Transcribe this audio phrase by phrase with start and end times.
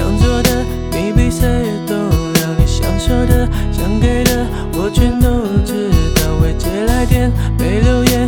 [0.00, 1.46] 想、做的，你比谁
[1.86, 5.28] 都了你想说的、想给的，我全都
[5.62, 6.36] 知道。
[6.40, 8.26] 未接来电，没留言，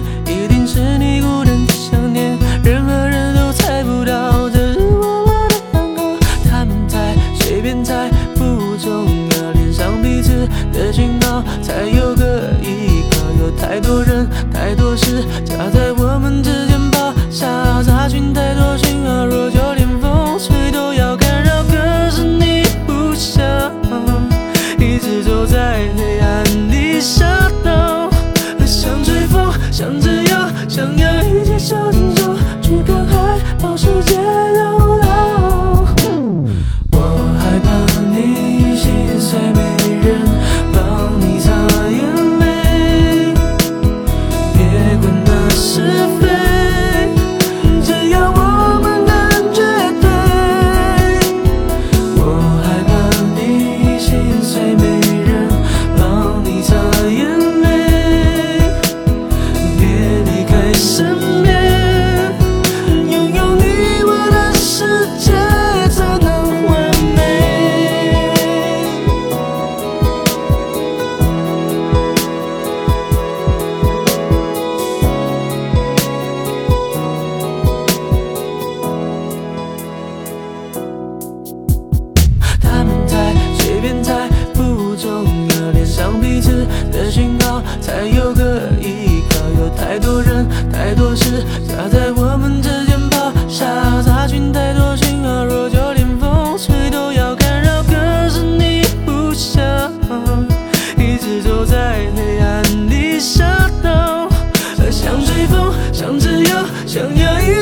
[106.95, 107.62] chẳng nhớ yêu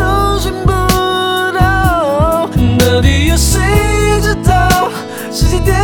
[0.00, 0.70] 都寻不
[1.52, 3.60] 到到底有谁
[4.22, 4.90] 知道？
[5.30, 5.76] 是几点